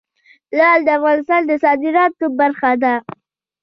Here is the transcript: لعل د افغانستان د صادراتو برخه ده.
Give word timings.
لعل 0.57 0.79
د 0.85 0.89
افغانستان 0.97 1.41
د 1.49 1.51
صادراتو 1.63 2.25
برخه 2.39 2.71
ده. 2.83 2.93